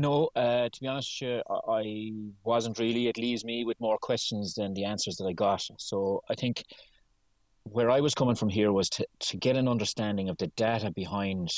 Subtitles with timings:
[0.00, 2.12] No, uh, to be honest, I
[2.42, 3.08] wasn't really.
[3.08, 5.62] It leaves me with more questions than the answers that I got.
[5.76, 6.64] So I think
[7.64, 10.90] where I was coming from here was to, to get an understanding of the data
[10.90, 11.50] behind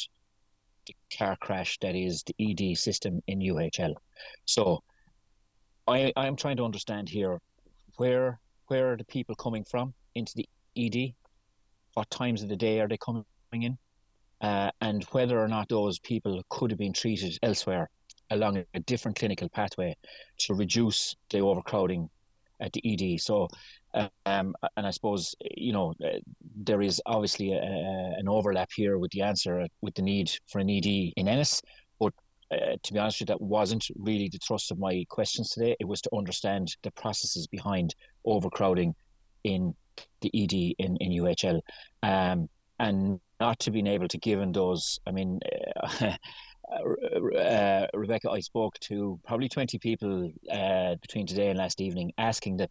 [0.88, 3.94] the car crash that is the ED system in UHL.
[4.44, 4.82] So
[5.86, 7.38] I I am trying to understand here
[7.96, 11.14] where where are the people coming from into the ED?
[11.94, 13.78] What times of the day are they coming in?
[14.40, 17.88] Uh, and whether or not those people could have been treated elsewhere
[18.32, 19.96] along a different clinical pathway
[20.38, 22.08] to reduce the overcrowding
[22.60, 23.20] at the ED.
[23.20, 23.48] So,
[23.94, 26.18] um, and I suppose you know uh,
[26.56, 30.60] there is obviously a, a, an overlap here with the answer with the need for
[30.60, 31.60] an ED in Ennis,
[31.98, 32.12] but
[32.50, 35.76] uh, to be honest with you, that wasn't really the thrust of my questions today.
[35.80, 37.94] It was to understand the processes behind
[38.24, 38.94] overcrowding
[39.44, 39.74] in
[40.20, 41.60] the ED in, in UHL.
[42.02, 45.40] Um, and not to being able to give in those, I mean,
[45.82, 46.16] uh,
[46.72, 52.58] uh, Rebecca, I spoke to probably 20 people uh, between today and last evening asking
[52.58, 52.70] that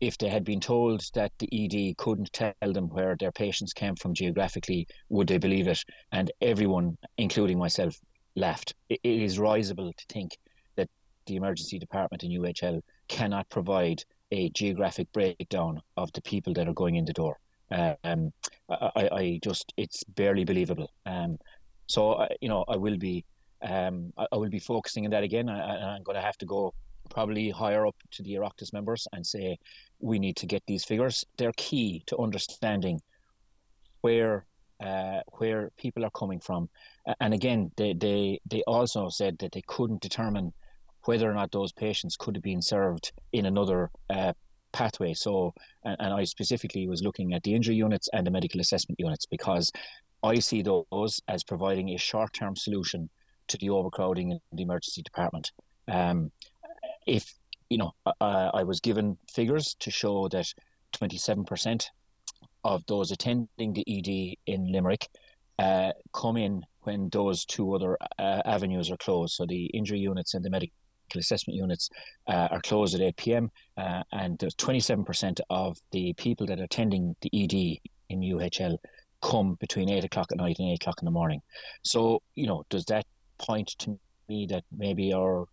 [0.00, 3.94] if they had been told that the ED couldn't tell them where their patients came
[3.96, 5.78] from geographically, would they believe it?
[6.12, 7.98] And everyone, including myself,
[8.34, 8.74] laughed.
[8.88, 10.38] it is risible to think
[10.76, 10.88] that
[11.26, 16.74] the emergency department in UHL cannot provide a geographic breakdown of the people that are
[16.74, 17.36] going in the door.
[17.70, 18.32] Um,
[18.68, 20.90] I, I just, it's barely believable.
[21.06, 21.38] Um,
[21.90, 23.24] so, uh, you know, I will be,
[23.62, 25.48] um, I, I, will be focusing on that again.
[25.48, 26.72] I, am going to have to go
[27.10, 29.58] probably higher up to the Oireachtas members and say
[29.98, 31.24] we need to get these figures.
[31.36, 33.00] They're key to understanding
[34.02, 34.46] where
[34.80, 36.70] uh, where people are coming from.
[37.20, 40.54] And again, they, they, they also said that they couldn't determine
[41.04, 44.32] whether or not those patients could have been served in another uh,
[44.72, 45.14] pathway.
[45.14, 45.52] So,
[45.84, 49.26] and, and, I specifically was looking at the injury units and the medical assessment units
[49.26, 49.70] because
[50.22, 53.08] I see those as providing a short term solution
[53.48, 55.50] to the overcrowding in the emergency department.
[55.88, 56.30] Um,
[57.06, 57.34] if
[57.70, 60.52] you know, I was given figures to show that
[60.96, 61.84] 27%
[62.64, 65.08] of those attending the ED in Limerick
[65.58, 69.34] uh, come in when those two other uh, avenues are closed.
[69.34, 70.74] So the injury units and the medical
[71.18, 71.90] assessment units
[72.28, 73.50] uh, are closed at 8 p.m.
[73.76, 77.78] Uh, and there's 27% of the people that are attending the ED
[78.10, 78.76] in UHL
[79.22, 81.42] come between 8 o'clock at night and 8 o'clock in the morning.
[81.82, 83.06] So, you know, does that
[83.38, 85.46] point to me that maybe our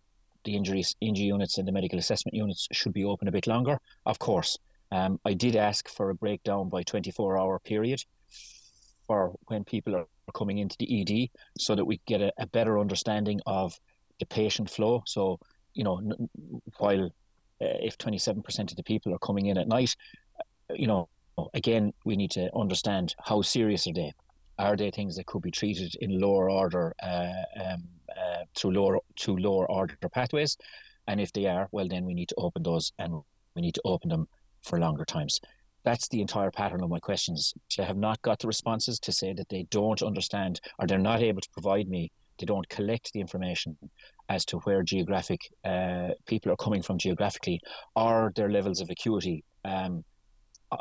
[0.44, 3.78] the injuries, injury units and the medical assessment units should be open a bit longer?
[4.06, 4.56] Of course.
[4.90, 8.02] Um, I did ask for a breakdown by 24 hour period
[9.06, 12.78] for when people are coming into the ED so that we get a, a better
[12.78, 13.78] understanding of
[14.18, 15.02] the patient flow.
[15.06, 15.38] So,
[15.74, 16.00] you know,
[16.78, 17.10] while uh,
[17.60, 19.94] if 27% of the people are coming in at night,
[20.38, 21.08] uh, you know,
[21.54, 24.12] again, we need to understand how serious are they?
[24.58, 27.32] Are they things that could be treated in lower order uh,
[27.64, 30.56] um, uh, through lower to lower order pathways?
[31.06, 33.22] And if they are, well, then we need to open those and
[33.54, 34.28] we need to open them
[34.62, 35.40] for longer times.
[35.84, 37.54] That's the entire pattern of my questions.
[37.78, 41.22] I have not got the responses to say that they don't understand or they're not
[41.22, 43.76] able to provide me, they don't collect the information
[44.28, 47.60] as to where geographic uh, people are coming from geographically
[47.96, 49.44] or their levels of acuity.
[49.64, 50.04] Um,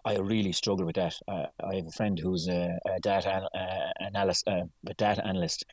[0.06, 1.16] I really struggle with that.
[1.28, 5.64] Uh, I have a friend who's a, a data uh, analyst, uh, a data analyst,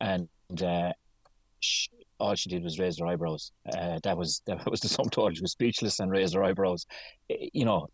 [0.00, 0.28] and
[0.62, 0.92] uh,
[1.60, 1.88] she,
[2.20, 3.52] all she did was raise her eyebrows.
[3.74, 5.34] Uh, that was that was the sum total.
[5.34, 6.84] She was speechless and raised her eyebrows.
[7.28, 7.86] You know,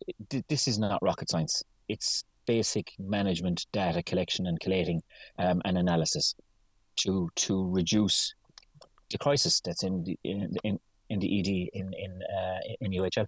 [0.49, 1.63] this is not rocket science.
[1.89, 5.03] It's basic management data collection and collating
[5.39, 6.35] um, and analysis
[6.99, 8.35] to to reduce
[9.11, 10.79] the crisis that's in the in in,
[11.11, 13.27] in the ED in in uh, in UHL.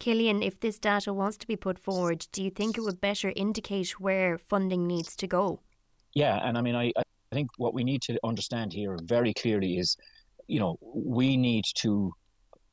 [0.00, 3.32] Killian, if this data wants to be put forward, do you think it would better
[3.36, 5.60] indicate where funding needs to go?
[6.14, 7.02] Yeah, and I mean, I, I
[7.32, 9.96] think what we need to understand here very clearly is
[10.46, 12.12] you know, we need to,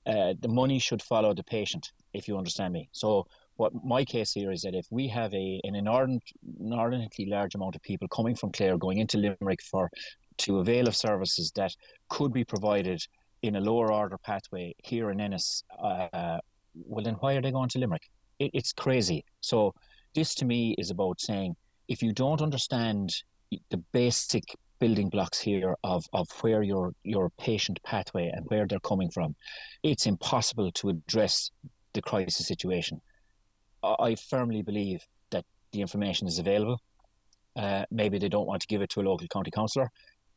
[0.06, 2.90] uh, the money should follow the patient, if you understand me.
[2.92, 3.28] So,
[3.62, 6.24] what my case here is that if we have a an inordinate,
[6.60, 9.88] inordinately large amount of people coming from Clare going into Limerick for
[10.40, 11.72] to avail of services that
[12.10, 13.00] could be provided
[13.44, 16.40] in a lower order pathway here in Ennis, uh,
[16.92, 18.10] well, then why are they going to Limerick?
[18.40, 19.24] It, it's crazy.
[19.42, 19.76] So,
[20.16, 21.56] this to me is about saying
[21.88, 23.14] if you don't understand
[23.70, 24.44] the basic
[24.80, 29.36] building blocks here of, of where your your patient pathway and where they're coming from,
[29.84, 31.52] it's impossible to address
[31.94, 33.00] the crisis situation.
[33.84, 35.02] I firmly believe
[35.32, 36.80] that the information is available.
[37.56, 39.90] Uh, maybe they don't want to give it to a local county councillor.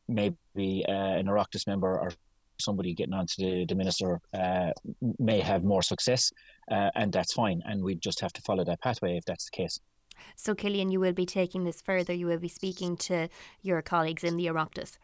[0.07, 2.11] Maybe uh, an Oireachtas member or
[2.59, 4.71] somebody getting on to the, the minister uh,
[5.19, 6.31] may have more success,
[6.71, 7.61] uh, and that's fine.
[7.65, 9.79] And we just have to follow that pathway if that's the case.
[10.35, 12.13] So, Killian, you will be taking this further.
[12.13, 13.29] You will be speaking to
[13.61, 14.97] your colleagues in the Oireachtas.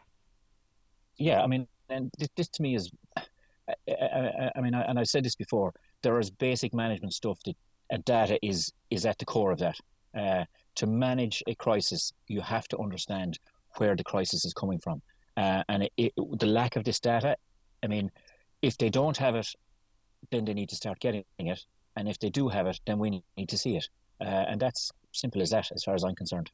[1.18, 3.24] yeah, I mean, and this, this to me is, I,
[3.90, 5.74] I, I mean, I, and I've said this before.
[6.02, 7.56] There is basic management stuff that
[8.00, 9.78] data is is at the core of that.
[10.18, 10.46] Uh,
[10.76, 13.40] to manage a crisis, you have to understand
[13.78, 15.02] where the crisis is coming from,
[15.38, 17.36] uh, and it, it, the lack of this data.
[17.84, 18.12] I mean,
[18.62, 19.48] if they don't have it,
[20.32, 21.66] then they need to start getting it,
[21.96, 23.88] and if they do have it, then we need to see it,
[24.22, 26.52] uh, and that's simple as that, as far as I'm concerned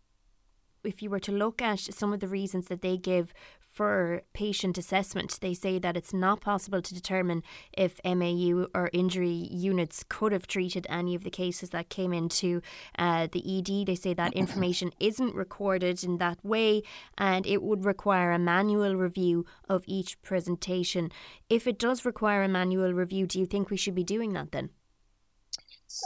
[0.88, 3.34] if you were to look at some of the reasons that they give
[3.78, 7.44] for patient assessment, they say that it's not possible to determine
[7.74, 12.60] if MAU or injury units could have treated any of the cases that came into
[12.98, 13.86] uh, the ED.
[13.86, 16.82] They say that information isn't recorded in that way
[17.20, 21.12] and it would require a manual review of each presentation.
[21.48, 24.52] If it does require a manual review, do you think we should be doing that
[24.52, 24.72] then?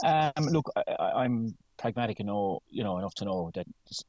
[0.04, 3.66] Um, look, I, am pragmatic know, you know, enough to know that,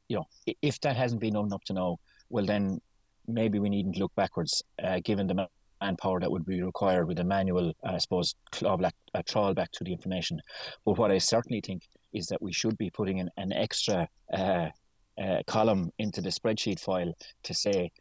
[0.07, 0.25] you know,
[0.61, 1.99] if that hasn't been known enough to know,
[2.29, 2.79] well, then
[3.27, 5.47] maybe we needn't look backwards, uh, given the
[5.81, 8.95] manpower that would be required with a manual, I suppose, claw back,
[9.27, 10.41] trawl back to the information.
[10.85, 11.83] But what I certainly think
[12.13, 14.69] is that we should be putting in an extra uh,
[15.21, 17.13] uh, column into the spreadsheet file
[17.43, 17.91] to say,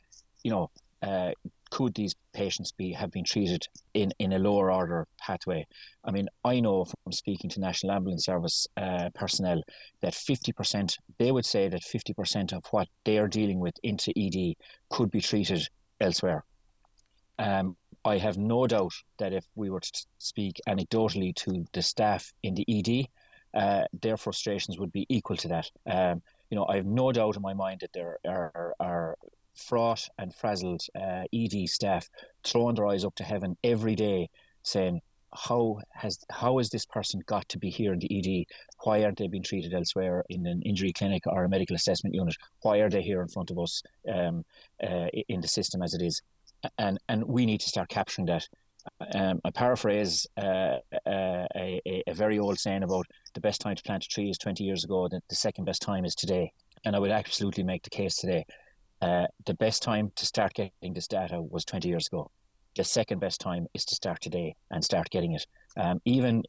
[0.42, 0.70] you know,
[1.02, 1.32] uh,
[1.72, 5.66] could these patients be have been treated in, in a lower order pathway?
[6.04, 9.62] I mean, I know from speaking to National Ambulance Service uh, personnel
[10.02, 14.54] that 50%, they would say that 50% of what they are dealing with into ED
[14.90, 15.66] could be treated
[15.98, 16.44] elsewhere.
[17.38, 22.34] Um, I have no doubt that if we were to speak anecdotally to the staff
[22.42, 23.06] in the ED,
[23.58, 25.70] uh, their frustrations would be equal to that.
[25.86, 26.20] Um,
[26.50, 29.16] you know, I have no doubt in my mind that there are, are
[29.54, 32.08] fraught and frazzled uh, ED staff
[32.44, 34.28] throwing their eyes up to heaven every day,
[34.62, 35.00] saying,
[35.34, 38.46] "How has how has this person got to be here in the ED?
[38.84, 42.36] Why aren't they being treated elsewhere in an injury clinic or a medical assessment unit?
[42.62, 43.82] Why are they here in front of us
[44.12, 44.44] um,
[44.82, 46.22] uh, in the system as it is?"
[46.78, 48.48] And and we need to start capturing that.
[49.14, 53.82] Um, I paraphrase uh, uh, a, a, very old saying about the best time to
[53.84, 56.52] plant a tree is 20 years ago, the, the second best time is today.
[56.84, 58.44] And I would absolutely make the case today
[59.02, 62.30] uh, the best time to start getting this data was 20 years ago.
[62.76, 65.44] The second best time is to start today and start getting it.
[65.76, 66.44] Um, even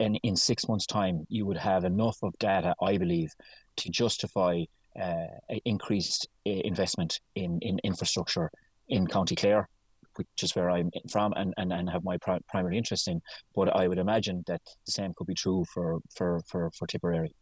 [0.00, 3.30] in, in six months' time, you would have enough of data, I believe,
[3.76, 4.64] to justify
[5.00, 5.26] uh,
[5.64, 8.50] increased uh, investment in, in infrastructure
[8.88, 9.68] in County Clare,
[10.16, 13.20] which is where I'm from and, and, and have my pri- primary interest in.
[13.54, 17.34] But I would imagine that the same could be true for, for, for, for Tipperary.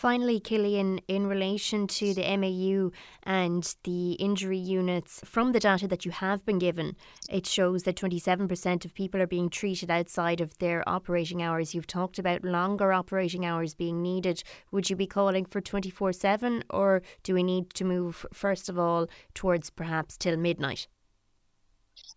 [0.00, 2.90] Finally, Killian, in relation to the MAU
[3.22, 6.96] and the injury units, from the data that you have been given,
[7.28, 11.74] it shows that 27% of people are being treated outside of their operating hours.
[11.74, 14.42] You've talked about longer operating hours being needed.
[14.72, 18.78] Would you be calling for 24 7 or do we need to move, first of
[18.78, 20.88] all, towards perhaps till midnight?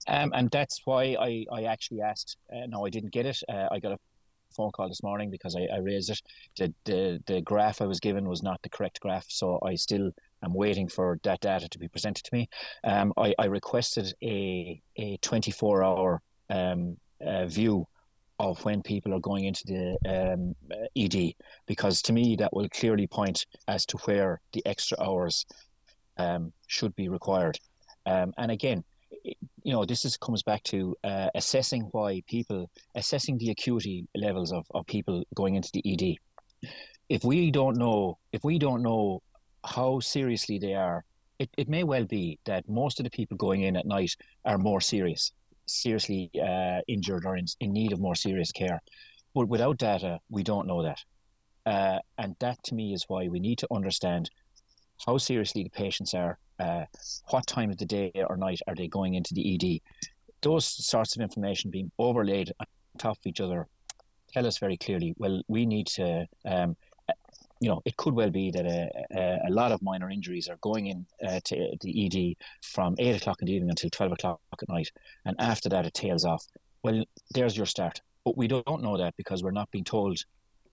[0.08, 2.38] Um, and that's why I, I actually asked.
[2.50, 3.44] Uh, no, I didn't get it.
[3.50, 4.00] Uh, I got a
[4.54, 6.22] phone call this morning because I, I raised it.
[6.58, 10.12] The, the the graph I was given was not the correct graph, so I still
[10.44, 12.50] am waiting for that data to be presented to me.
[12.84, 17.88] Um, I, I requested a a 24 hour um, uh, view
[18.40, 20.56] of when people are going into the um,
[20.98, 21.34] ED
[21.68, 25.46] because to me that will clearly point as to where the extra hours
[26.18, 27.60] um, should be required.
[28.06, 28.84] Um, and again,
[29.24, 34.52] you know, this is comes back to uh, assessing why people, assessing the acuity levels
[34.52, 36.70] of, of people going into the ED.
[37.10, 39.22] If we don't know, if we don't know
[39.66, 41.04] how seriously they are,
[41.40, 44.16] it, it may well be that most of the people going in at night
[44.46, 45.32] are more serious,
[45.66, 48.82] seriously uh, injured or in, in need of more serious care.
[49.34, 51.00] But without data, we don't know that.
[51.66, 54.30] Uh, and that to me is why we need to understand
[55.06, 56.86] how seriously the patients are, uh,
[57.30, 59.82] what time of the day or night are they going into the ED.
[60.42, 62.66] Those sorts of information being overlaid on
[62.98, 63.68] top of each other
[64.34, 66.76] tell us very clearly, well, we need to, um,
[67.60, 70.58] you know, it could well be that a, a, a lot of minor injuries are
[70.62, 74.40] going in uh, to the ED from 8 o'clock in the evening until 12 o'clock
[74.62, 74.92] at night.
[75.26, 76.46] And after that, it tails off.
[76.84, 78.02] Well, there's your start.
[78.26, 80.18] But we don't know that because we're not being told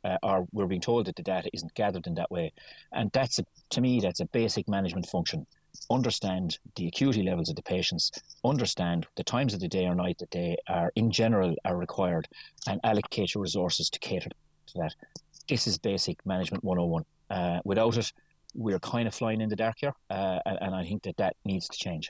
[0.05, 2.53] uh, or we're being told that the data isn't gathered in that way.
[2.93, 5.47] And that's, a, to me, that's a basic management function.
[5.91, 8.11] Understand the acuity levels of the patients,
[8.45, 12.29] understand the times of the day or night that they are, in general, are required,
[12.69, 14.95] and allocate your resources to cater to that.
[15.49, 17.05] This is basic management 101.
[17.29, 18.13] Uh, without it,
[18.55, 21.37] we're kind of flying in the dark here, uh, and, and I think that that
[21.45, 22.09] needs to change.